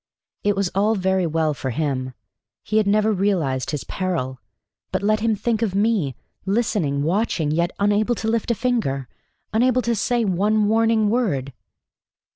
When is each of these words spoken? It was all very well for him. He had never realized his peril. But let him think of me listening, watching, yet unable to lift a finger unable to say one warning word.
It 0.43 0.55
was 0.55 0.71
all 0.73 0.95
very 0.95 1.27
well 1.27 1.53
for 1.53 1.69
him. 1.69 2.15
He 2.63 2.77
had 2.77 2.87
never 2.87 3.13
realized 3.13 3.69
his 3.69 3.83
peril. 3.83 4.39
But 4.91 5.03
let 5.03 5.19
him 5.19 5.35
think 5.35 5.61
of 5.61 5.75
me 5.75 6.15
listening, 6.43 7.03
watching, 7.03 7.51
yet 7.51 7.69
unable 7.79 8.15
to 8.15 8.27
lift 8.27 8.49
a 8.49 8.55
finger 8.55 9.07
unable 9.53 9.83
to 9.83 9.93
say 9.93 10.25
one 10.25 10.67
warning 10.67 11.11
word. 11.11 11.53